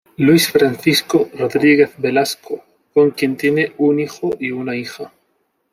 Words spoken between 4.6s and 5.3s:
hija.